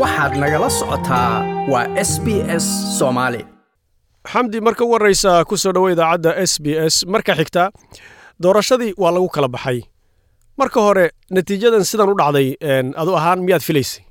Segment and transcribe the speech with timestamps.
[0.00, 1.32] waxaad nagala socotaa
[1.72, 2.26] waa s b
[2.62, 2.66] s
[2.98, 3.40] soomaali
[4.32, 7.62] xamdi marka u warraysa ku soo dhowo idaacadda s b s marka xigta
[8.42, 9.78] doorashadii waa lagu kala baxay.
[10.58, 11.04] Marka hore
[11.36, 12.48] natiijadan sidan u dhacday
[13.02, 14.02] adu ahaan miyaad filaysay?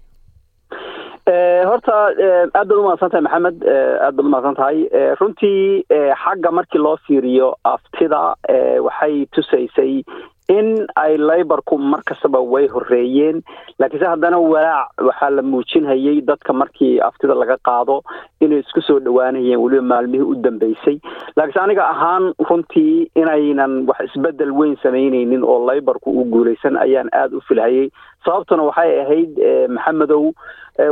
[1.70, 3.58] Horta aad baad umahadsan tahay maxamed.
[4.06, 4.78] Aad baad umahadsan tahay
[5.20, 5.84] runtii
[6.24, 8.22] xagga markii loo fiiriyo aftida
[8.88, 9.94] waxay tusaysay
[10.50, 13.42] in ay laybarku mar kastaba way horeeyeen
[13.80, 18.02] laakiinse haddana walaac waxaa la muujinhayay dadka markii aftida laga qaado
[18.42, 20.98] inay isku soo dhowaanayeen weliba maalmihii u dambeysay.
[21.36, 27.38] Laakiinse aniga ahaan runtii inaynan wax isbeddel weyn samaynaynin oo laybarku u guulaysan ayaan aada
[27.38, 27.90] u filhayay
[28.26, 29.32] sababtuna waxay ahayd
[29.76, 30.24] maxamedow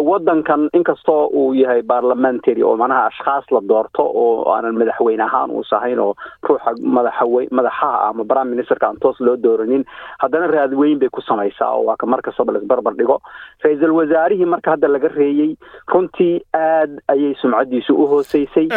[0.10, 5.74] waddankan inkastoo uu yahay parliamentary oo manaha ashkhaas la doorto oo aanan madaxweyne ahaan uus
[5.74, 6.14] ahayn oo
[6.48, 9.86] ruuxa madaxawe madaxaha ama prime ministerka aan toos loo dooranin
[10.22, 13.18] haddana raad weyn bay ku samaysaa oo waa ka mar kastaba laisbarbar dhigo.
[13.66, 15.58] Ra'iisul wasaarihii marka hadda laga reeyey
[15.94, 18.68] runtii aad ayay sumcadiisu u hooseysay.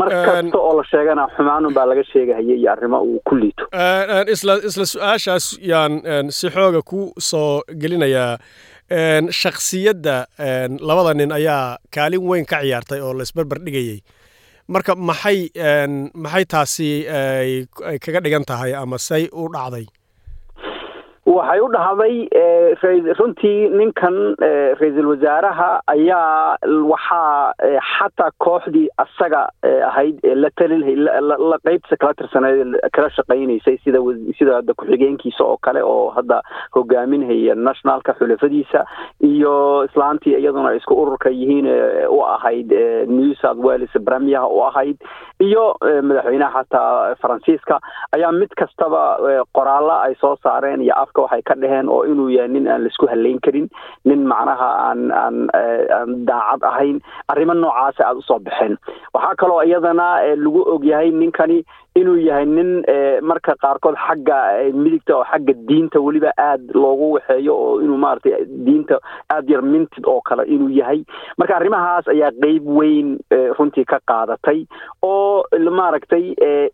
[0.00, 3.70] Mar kasta oo la sheegana xumaanun baa laga sheegahayay iyo arrimo uu ku liito.
[4.34, 8.32] Isla isla su'aashaas yaan si xooga ku soo gelinayaa
[9.42, 10.16] shaksiyadda
[10.88, 14.00] labada nin ayaa kaalin weyn ka ciyaartay oo la isbarbar dhigayay.
[14.74, 15.38] Marka maxay
[16.24, 19.86] maxay taasi ay kaga dhigan tahay ama say u dhacday
[21.30, 22.16] waxay u dhahday
[23.18, 24.16] runtii ninkan
[24.80, 26.56] ra'iisul wasaaraha ayaa
[26.90, 27.52] waxaa
[27.90, 29.42] xataa kooxdii asaga
[29.90, 34.00] ahayd la talin la qeybta kala tirsaneed kala shaqaynaysay sida
[34.38, 36.40] sida hadda ku-xigeenkiisa oo kale oo hadda
[36.74, 38.84] hogaaminhaya nationalka xulafadiisa
[39.30, 41.68] iyo islaantii iyaduna isku ururka yihiin
[42.10, 42.74] u ahayd
[43.06, 44.96] new south wales bramiyaha u ahayd
[45.40, 47.78] iyo madaxweynaha xataa faransiiska.
[48.12, 49.16] Ayaa mid kastaba
[49.56, 52.88] qoraalla ay soo saareen iyo afka waxay ka dheheen oo inuu yahay nin aan la
[52.92, 53.68] isku halayn karin
[54.04, 55.36] nin macnaha aan aan
[55.98, 58.76] aan daacad ahayn arrimo noocaasa aada u soo baxeen.
[59.14, 61.64] Waxaa kaloo iyadana lagu og yahay ninkani
[61.96, 62.70] inuu yahay nin
[63.22, 64.36] marka qaarkood xagga
[64.74, 68.98] midigta oo xagga diinta weliba aada loogu waxeeyo oo inuu maaragtay diinta
[69.30, 71.02] aada yar mintid oo kale inuu yahay.
[71.38, 73.18] Marka arrimahaas ayaa qeyb weyn
[73.58, 74.64] runtii ka qaadatay
[75.02, 75.44] oo
[75.80, 76.24] maaragtay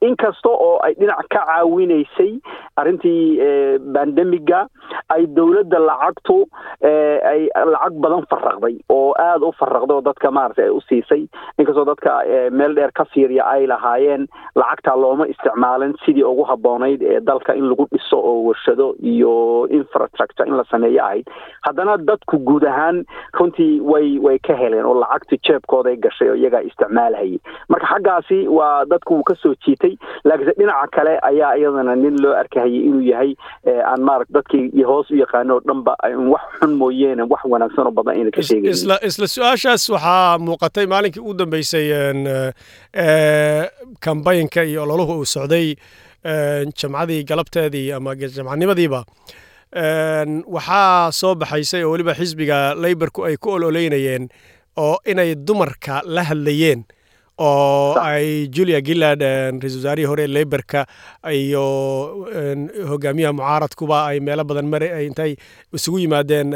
[0.08, 2.32] inkasta oo ay dhinac ka caawinaysay
[2.76, 3.38] arrintii
[4.26, 4.66] bandemiga
[5.10, 6.46] ay dowladda lacagtu
[6.82, 11.22] ay lacag badan faraqday oo aada u faraqday oo dadka maaragtay ay u siisay.
[11.58, 14.26] Inkastoo dadka meel dheer ka fiiriya ay lahaayeen
[14.56, 20.46] lacagta looma isticmaalin sidii ugu habboonayd ee dalka in lagu dhiso oo warshado iyo infrastructure
[20.48, 21.26] in la sameeyo ahayd.
[21.66, 23.04] Haddana dadku guud ahaan
[23.38, 27.38] runtii way way ka heleen oo lacagtu jeebkooday gashay oo iyagaa isticmaalhayay
[27.68, 32.34] marka xaggaasi waa dadku wuu ka soo jiitay laakiinse dhinaca kale ayaa iyadana nin loo
[32.34, 33.34] arkahayay inuu yahay
[33.86, 35.92] aan maarata dadkii hoos u yaqaano oo dhanba
[36.32, 40.86] wax xun mooyeene wax wanaagsan oo badan ayna ka sheegayn isla isla su'aashaas waxaa muuqatay
[40.92, 41.86] maalinkii u dambeysay
[44.00, 45.74] kambaynka iyo ololuhu uu socday
[46.80, 49.04] jamcadii galabteedii ama jamcadnimadiiba.
[50.56, 54.28] Waxaa soo baxaysay oo weliba xisbiga leybarku ay ku ololeynayeen
[54.76, 56.84] oo inay dumarka la hadlayeen
[57.38, 59.20] oo ay julia gillard
[59.62, 60.86] ra'isul wasaarihii hore leybarka
[61.32, 61.64] iyo
[62.90, 65.32] hogaamiyaha mucaaradkuba ay meelo badan mare intay
[65.76, 66.50] isugu yimaadeen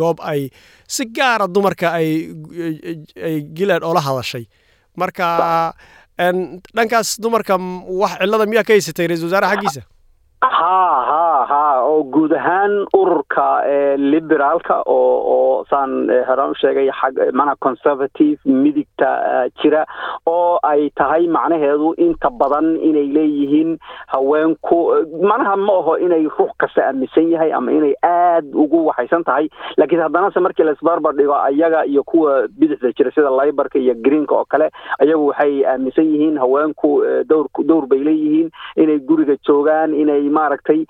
[0.00, 0.50] goob ay
[0.94, 2.08] si gaara dumarka ay
[3.56, 4.44] gillard oola hadashay.
[5.00, 5.72] Marka
[6.76, 7.54] dhankaas dumarka
[8.00, 9.82] wax cillada miyaa ka haysatay ra'isul wasaare xaggiisa
[11.86, 13.46] oo guud ahaan ururka
[13.96, 19.10] liberaalka oo oo saan horaan u sheegay xag manaha conservative midigta
[19.62, 19.84] jira
[20.26, 23.76] oo ay tahay macnaheedu inta badan inay leeyihiin
[24.14, 24.78] haweenku
[25.30, 29.48] manaha ma aho inay ruux kasta aaminsan yahay ama inay aad ugu waxaysan tahay.
[29.76, 34.44] Laakiin haddanase markii laisbarbar dhigo ayaga iyo kuwa bidixda jira sida libarka iyo greenka oo
[34.44, 34.70] kale
[35.00, 40.84] ayagu waxay aaminsan yihiin haweenku dowr dowr bay leeyihiin inay guriga joogaan inay maaragtay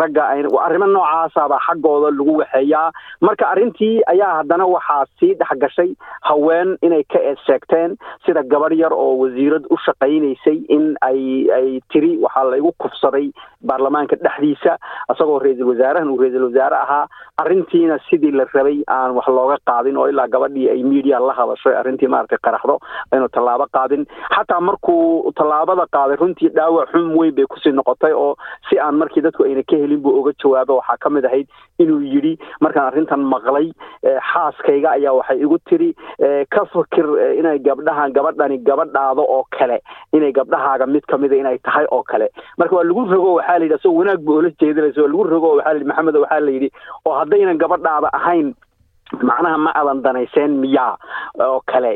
[0.00, 2.90] ragga arrimo noocaasaba xaggooda lagu waxeeyaa.
[3.20, 5.90] Marka arrintii ayaa haddana waxaa sii dhex gashay
[6.22, 7.96] haween inay ka eeseegteen
[8.26, 14.16] sida gabarh yar oo wasiirad u shaqaynaysay in ay ay tiri waxaa laygu kufsaday baarlamaanka
[14.16, 14.78] dhexdiisa
[15.12, 17.06] isagoo ra'iisul wasaarahan uu ra'iisul wasaare ahaa.
[17.40, 21.74] Arrintiina sidii la rabay aan wax looga qaadin oo ilaa gabadhii ay media la hadashay
[21.76, 22.78] arrintii maaragtay qaraxdo
[23.12, 24.06] aynu tallaabo qaadin.
[24.36, 28.36] Xataa markuu tallaabada qaaday runtii dhaawac xun weyn bay ku sii noqotay oo
[28.68, 31.48] si aan markii dadku ayna ka helin buu oga jawaaba waxaa ka mid ahayd
[31.84, 33.66] inuu yidhi markaan arrintan maqlay
[34.30, 35.90] xaaskayga ayaa waxay igu tiri
[36.54, 37.06] ka fikir
[37.40, 39.78] inay gabdhahan gabadhani gabadhaada oo kale
[40.12, 42.28] inay gabdhahaaga mid kamida inay tahay oo kale.
[42.58, 45.48] Marka waa lagu rogo waxaa la yidhi asagoo wanaag bu ola jeedinaysa waa lagu rogo
[45.56, 46.70] waxaa la yidhi maxamed waxaa la yidhi
[47.06, 48.54] oo haddaynan gabadhaada ahayn
[49.28, 50.92] macnaha ma adan danayseen miyaa
[51.46, 51.90] oo kale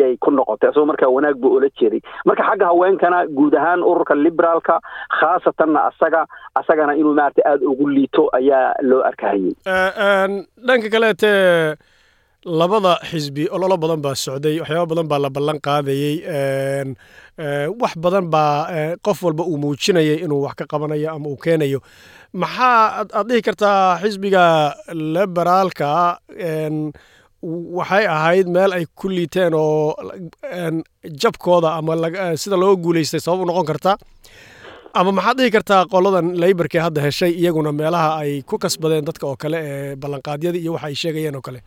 [0.00, 2.00] yay ku noqotay isagoo markaa wanaag buu ula jeeday.
[2.26, 4.74] Marka xagga haweenkana guud ahaan ururka liberaalka
[5.18, 6.20] khaasatanna asaga
[6.60, 9.54] asagana inuu maarata aada ugu liito ayaa loo arkahayay
[10.66, 11.30] dhanka kaleete
[12.58, 16.14] labada xisbi ololo badan baa socday waxyaaba badan baa la ballan qaadayey
[17.80, 21.80] wax badan baa qof walba uu muujinayay inuu wax ka qabanayo ama uu keenayo.
[22.42, 24.44] Maxaa aad dhihi kartaa xisbiga
[25.14, 25.90] liberaalka
[27.78, 29.94] waxay ahayd meel ay ku liiteen oo
[31.22, 31.94] jabkooda ama
[32.42, 33.92] sida looga guulaystay sabab u noqon karta
[34.98, 39.36] ama maxaad dhihi kartaa qoladan laybarkee hadda heshay iyaguna meelaha ay ku kasbadeen dadka oo
[39.42, 41.60] kale ee ballanqaadyadii iyo waxa ay sheegayeen oo kale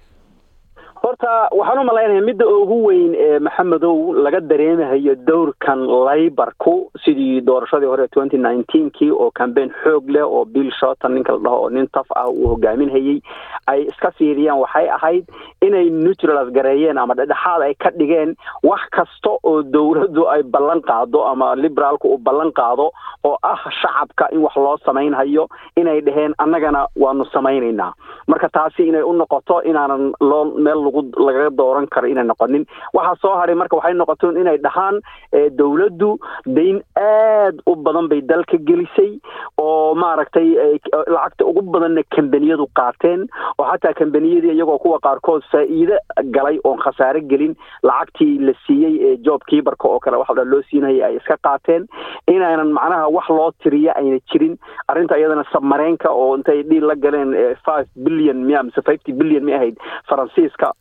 [1.01, 6.73] horta waxaan u malaynaya midda ugu weyn ee maxamedow laga dareemahayo dowrkan laybarku
[7.05, 11.61] sidii doorashadii hore twenty nineteenkii oo cambaign xoog leh oo bill shorton ninka la dhaho
[11.63, 13.21] oo nin taf ah uu hogaaminhayey
[13.67, 15.23] ay iska fiiriyaan waxay ahayd
[15.67, 21.23] inay neutralas gareeyeen ama dhedhexaad ay ka dhigeen wax kasta oo dowladdu ay ballan qaado
[21.31, 22.91] ama liberaalku uu ballan qaado
[23.23, 25.47] oo ah shacabka in wax loo samaynhayo
[25.77, 27.93] inay dhaheen annagana waanu samaynaynaa.
[28.27, 30.79] Marka taasi inay u noqoto inaanan loo meel
[31.27, 32.65] lagaga dooran karo inay noqonin.
[32.93, 34.99] Waxaa soo hadhay marka waxay noqoto inay dhahaan
[35.59, 39.19] dowladdu dayn aad u badan bay dalka gelisay
[39.57, 40.47] oo maaragtay
[41.15, 43.27] lacagta ugu badanna kambaniyadu qaateen.
[43.59, 45.97] Oo xataa kambaniyadii iyagoo kuwa qaarkood faa'iide
[46.35, 47.55] galay oon khasaare gelin.
[47.83, 51.87] Lacagtii la siiyey ee job kiibarka oo kale waxa loo siinayay ay iska qaateen.
[52.27, 54.57] Inaynan macnaha wax loo tiriya ayna jirin.
[54.87, 57.35] Arrinta iyadana sabmareenka oo intay dhiil la galeen
[57.65, 59.77] five billion miya mise fifty billion mi ahayd
[60.09, 60.71] faransiiska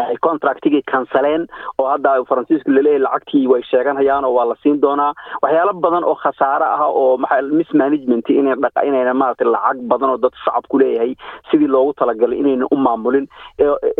[0.00, 1.46] ay contractigii kansaleen
[1.78, 5.12] oo hadda faransiisku la leeyahay lacagtii way sheeganhayaan oo waa la siin doonaa.
[5.42, 10.18] Waxyaalo badan oo khasaare ah oo maa mismanagement ina dhaqa inayna maaragtay lacag badan oo
[10.24, 11.14] dad shacabku leeyahay
[11.50, 13.26] sidii loogu talagalay inayna u maamulin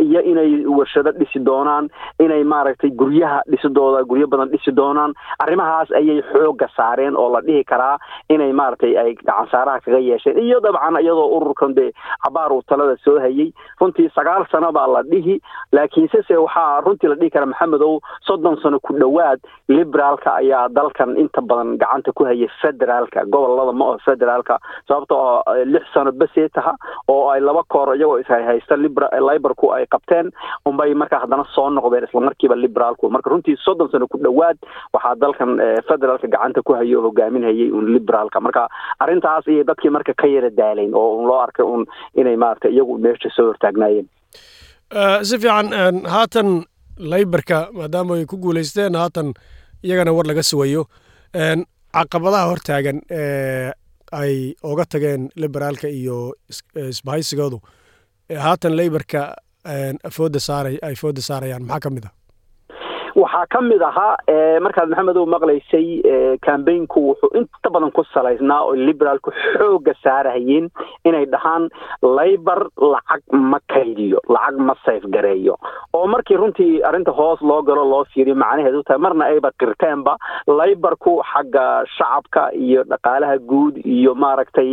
[0.05, 1.89] iyo inay warshado dhisi doonaan
[2.25, 5.15] inay maaragtay guryaha dhisidooda guryo badan dhisi doonaan.
[5.39, 7.99] Arrimahaas ayay xooga saareen oo la dhihi karaa
[8.35, 11.91] inay maaragtay ay gacansaaraha kaga yeesheen iyo dabcan iyadoo ururkan dee
[12.25, 13.49] cabaar uu talada soo hayay
[13.81, 15.37] runtii sagaal sano baa la dhihi
[15.73, 21.17] laakiinse se waxaa runtii la dhihi kara maxamedow soddon sano ku dhowaad liberaalka ayaa dalkan
[21.25, 24.59] inta badan gacanta ku hayay federaalka gobollada ma oo federaalka
[24.89, 26.77] sababta oo lix sano besee taha
[27.09, 30.31] oo ay laba koor iyagoo ishaysta libarku ay qabteen
[30.67, 33.11] unbay markaa haddana soo noqdeen islamarkiiba liberaalku.
[33.11, 34.57] Marka runtii soddon sano ku dhowaad
[34.93, 35.57] waxaa dalkan
[35.89, 37.87] federaalka gacanta ku hayay oo hogaaminhayay un
[38.19, 38.63] liberaalka marka
[39.03, 41.83] arrintaas ayay dadkii marka ka yara daalayn oo un loo arkay un
[42.21, 44.07] inay maaragtay iyagu meesha soo hortaagnaayeen.
[45.29, 45.69] Si fiican
[46.15, 46.49] haatan
[47.13, 49.29] laybarka maadaama ay ku guulaysteen haatan
[49.87, 50.83] iyagana war laga sugayo
[51.95, 53.73] caqabadaha hortaagan ee
[54.21, 54.35] ay
[54.71, 56.17] oga tageen liberaalka iyo
[56.95, 57.59] isbahaysigoodu
[58.47, 59.21] haatan laybarka
[60.09, 62.13] afooda saaray ay fooda saarayaan maxaa ka mid ah
[63.19, 64.17] waxaa ka mid ahaa
[64.65, 65.87] markaad maxamedow maqlaysay
[66.47, 70.69] cambaynku wuxuu inta badan ku salaysnaa oo liberaalku xooga saarahayeen
[71.09, 71.67] inay dhahaan
[72.19, 72.61] laybar
[72.93, 73.23] lacag
[73.53, 75.57] ma kaydiyo lacag ma sayf gareeyo
[75.99, 80.15] oo markii runtii arrinta hoos loo galo loo fiiriyo macnaheedu tahay marna ayba qirteenba
[80.61, 81.65] laybarku xagga
[81.97, 84.71] shacabka iyo dhaqaalaha guud iyo maaragtay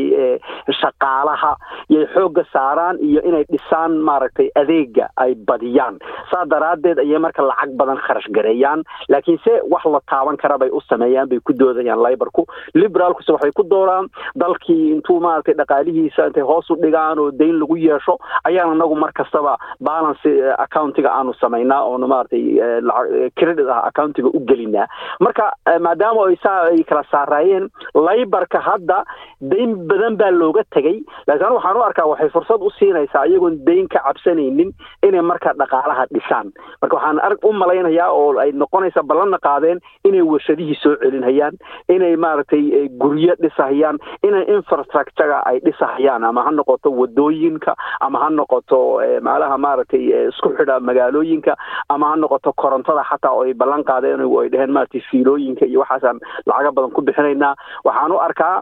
[0.82, 1.52] shaqaalaha
[1.96, 5.98] yay xooga saaraan iyo inay dhisaan maaragtay adeega ay badiyaan.
[6.32, 11.30] Saa daraaddeed ayay marka lacag badan kharash gareeyaan laakiinse wax la taaban kara u sameeyaan
[11.30, 14.08] bay ku doodayaan libarku liberaalkuse waxay ku dooraan
[14.44, 18.18] dalkii intuu maaragtay dhaqaalihiisa intay hoos u dhigaan oo dayn lagu yeesho
[18.50, 19.58] ayaan anagu mar kastaba
[19.90, 20.30] balance
[20.66, 22.44] accountiga aanu samaynaa oonu maaragtay
[23.40, 24.88] credit ah accountiga u gelinaa
[25.20, 25.52] marka
[25.88, 27.70] maadaama ay saa ay kala saaraayeen
[28.08, 28.98] libarka hadda
[29.54, 33.88] dayn badan baa looga tegay laakiin waxaan u arkaa waxay fursad u siinaysaa iyagoon dayn
[33.94, 34.72] ka cabsanaynin
[35.08, 36.52] inay marka dhaqaalaha dhisaan.
[36.82, 39.80] Marka waxaan u malaynayaa oo ay noqonaysa ballanna qaadeen
[40.10, 41.58] inay warshadihii soo celinhayaan
[41.96, 42.64] inay maaragtay
[43.04, 43.98] guryo dhisahayaan
[44.30, 47.76] inay infrastructurega ay dhisahayaan ama ha noqoto waddooyinka
[48.08, 48.80] ama ha noqoto
[49.28, 51.56] maalaha maaragtay isku xidha magaalooyinka
[51.90, 56.20] ama ha noqoto korontada xataa oo ay ballan qaadeen ay dheheen maaragtay fiilooyinka iyo waxaasaan
[56.46, 57.54] lacaga badan ku bixinaynaa.
[57.86, 58.62] Waxaan u arkaa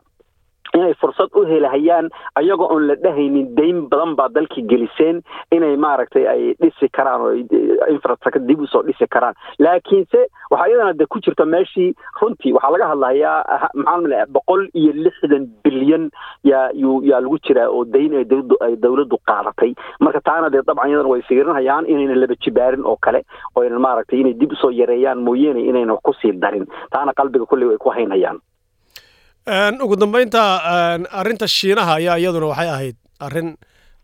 [0.77, 2.10] inay fursad u helahayaan
[2.42, 7.34] ayagoo oon la dhehaynin dayn badan baa dalkii geliseen inay maaragtay ay dhisi karaan oo
[7.96, 9.36] infrastructure dib u soo dhisi karaan.
[9.60, 10.20] Laakiinse
[10.51, 16.10] waxaa iyadana de ku jirta meeshii runtii waxaa laga hadlayaa maxaa boqol iyo lixdan bilyan
[16.44, 16.70] yaa
[17.22, 19.74] lagu jiraa oo dayn ay dowladdu ay dowladdu qaadatay.
[20.00, 23.22] Marka taana dee dabcan iyadana way fiirinhayaan inayna laba jibaarin oo kale
[23.56, 26.65] oo aynan maaragtay inay dib u soo yareeyaan mooyeene inayna wax ku sii darin.
[26.92, 28.39] Taana qalbiga kulley way ku haynayaan
[29.48, 30.42] ugu dambeynta
[31.12, 33.50] arrinta shiinaha ayaa iyaduna waxay ahayd arrin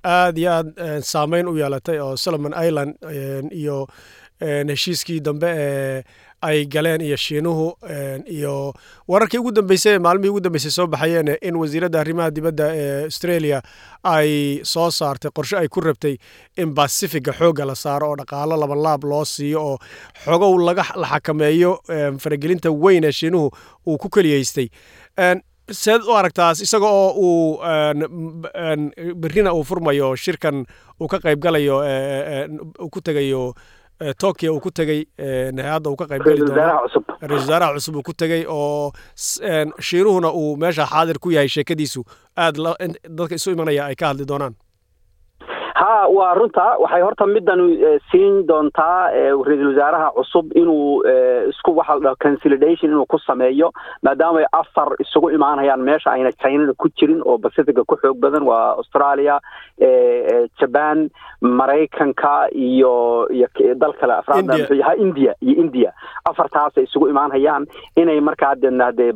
[0.04, 0.70] aad iyo aad
[1.12, 2.96] saameyn u yeelatay oo solomon island
[3.62, 3.88] iyo
[4.42, 6.04] heshiiskii dambe ee
[6.42, 7.74] ay galeen iyo shiinuhu
[8.28, 8.74] iyo
[9.08, 13.62] wararkii ugu dambeysay maalmihii ugu dambeysay soo baxayeen in wasiiradda arrimaha dibadda ee australia
[14.04, 16.16] ay soo saartay qorshe ay ku rabtay
[16.58, 19.78] in basifiga xoogga la saaro oo dhaqaalo labanlaab loo siiyo oo
[20.26, 21.72] xogow la xakameeyo
[22.24, 23.52] faragelinta weyn ee shiinuhu
[23.88, 24.68] uu ku keliyaystay.
[25.72, 27.60] Seed u aragtaas isaga oo uu
[29.22, 30.66] berrina uu furmayo shirkan
[31.02, 31.78] uu ka qayb galayo
[32.92, 33.54] ku tegayo
[34.18, 35.06] tokyo uu ku tegey
[35.72, 37.04] hadda uu ka qayb geli doono ra'isul
[37.36, 38.92] wasaaraha cusub uu ku tegey oo
[39.80, 42.04] shiinuhuna uu meesha xaadir ku yahay sheekadiisu.
[42.38, 42.56] Aad
[43.10, 44.56] dadka isu imanaya ay ka hadli doonaan
[46.08, 47.60] waa runta waxay horta middan
[48.12, 49.12] siin doontaa
[49.48, 51.04] ra'iisul wasaaraha cusub inuu
[51.50, 53.72] isku waxa la dhaho consolidation inuu ku sameeyo
[54.04, 58.44] maadaama ay afar isugu imaanayaan meesha ayna chinana ku jirin oo pacifica ku xoog badan
[58.44, 59.40] waa australia
[60.60, 61.10] jaban
[61.42, 64.50] maraykanka iyo iyo dal kale afraad
[64.88, 65.92] ha india iyo india.
[66.30, 67.66] Afartaasay isugu imaanayaan
[67.96, 69.14] inay markaa deedna dee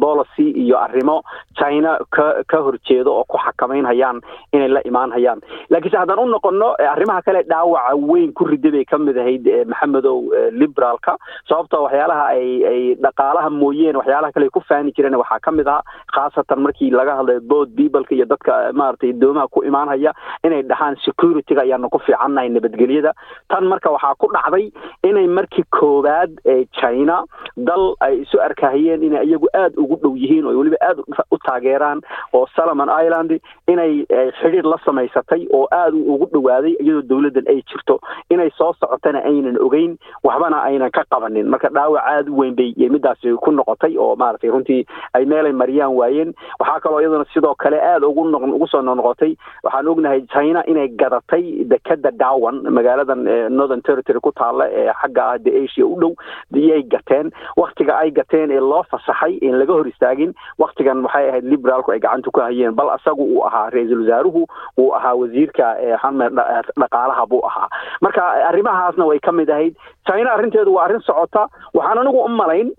[0.00, 1.22] policy iyo arrimo
[1.58, 4.20] china ka ka horjeedo oo ku xakamaynhayaan
[4.52, 5.40] inay la imaanhayaan
[5.70, 10.16] laakiinse haddaan u noqono arrimaha kale dhaawaca weyn ku rida bay ka mid ahayd maxamedow
[10.52, 11.16] liberaalka
[11.48, 15.68] sababtoo waxyaalaha ay ay dhaqaalaha mooyeen waxyaalaha kale ay ku faani jireen waxaa ka mid
[15.68, 15.82] ah
[16.14, 20.12] khaasatan markii laga hadlayo bood peopleka iyo dadka maaragtay doomaha ku imaanhaya
[20.44, 23.12] inay dhahaan securityga ayaanu ku fiicannahay nabadgelyada.
[23.48, 24.72] Tan marka waxaa ku dhacday
[25.04, 27.24] inay markii koowaad ee china
[27.56, 32.00] dal ay isu arkahayeen inay iyagu aada ugu dhow yihiin oo weliba aada u taageeraan
[32.32, 34.04] oo solomon island inay
[34.40, 37.98] xidhiir la samaysatay oo aada ugu dhowaaday iyadoo dowladdan ay jirto
[38.30, 41.46] inay soo socotana aynan ogeyn waxbana aynan ka qabanin.
[41.48, 45.94] Marka dhaawac aada u weyn bay midaasi ku noqotay oo maaragtay runtii ay meelay mariyaan
[45.96, 46.34] waayeen.
[46.60, 50.88] Waxaa kaloo iyaduna sidoo kale aada ugu noq ugu soo noqnoqotay waxaan ognahay china inay
[50.88, 56.14] gadatay dekeda dawan magaaladan northern territory ku taalla ee xagga ah de asia u dhow.
[56.56, 57.30] Iyay gateen.
[57.56, 61.98] Waktiga ay gateen ee loo fasaxay in laga hor istaagin waktigan waxay ahayd liberaalku ay
[62.00, 64.46] gacanta ku hayeen bal asagu uu ahaa ra'iisul wasaaruhu
[64.78, 67.68] uu ahaa wasiirka dhaqaalaha buu ahaa.
[68.02, 69.74] Marka arrimahaasna way ka mid ahayd.
[70.06, 71.48] China arrinteedu waa arrin socota.
[71.74, 72.70] Waxaan anigu u malayn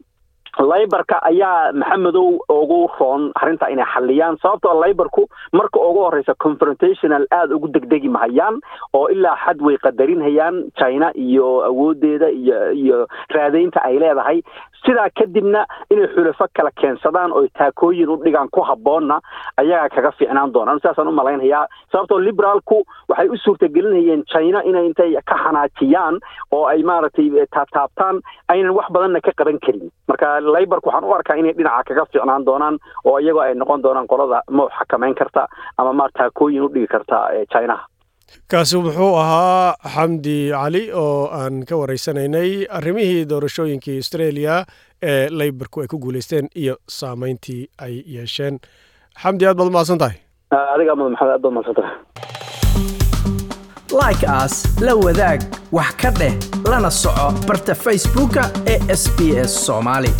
[0.57, 7.53] laybarka ayaa maxamedow ugu roon arrinta inay xaliyaan sababtoo laybarku marka ugu horeysa confrontational aada
[7.55, 8.57] ugu degdegi mahayaan
[8.97, 14.41] oo ilaa xad way qadarinhayaan china iyo awoodeeda iyo iyo raadaynta ay leedahay
[14.85, 19.19] sidaa kadibna inay xulafo kala keensadaan oo taakooyin u dhigaan ku habboonna
[19.57, 25.13] ayagaa kaga fiicnaan doonaan sidaasaan u malaynhayaa sababtoo liberaalku waxay u suurtagelinayeen china inay intay
[25.25, 26.19] ka xanaajiyaan
[26.51, 29.91] oo ay maaragtay taataabtaan aynan wax badanna ka qaban karin.
[30.07, 34.07] Marka laybarku waxaan u arkaa inay dhinaca kaga fiicnaan doonaan oo iyagoo ay noqon doonaan
[34.07, 37.85] qolada mawx xakamayn karta ama ma taakooyin u dhigi karta chinaha
[38.51, 44.65] kaasi wuxuu ahaa xamdi cali oo aan ka waraysanaynay arrimihii doorashooyinkii australia
[45.11, 48.59] ee laybarku ay ku guulaysteen iyo saameyntii ay yeesheen.
[49.23, 50.17] Xamdi aad baad umahadsan tahay
[50.51, 51.95] maxamed aad baad tahay
[54.01, 54.53] like as
[54.85, 55.41] la wadaag
[55.77, 56.33] wax ka dheh
[56.71, 58.43] lana soco barta facebooka
[58.73, 59.19] ee sb
[59.49, 60.11] s soomaali